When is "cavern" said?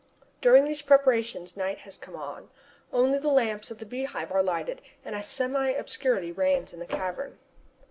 6.87-7.37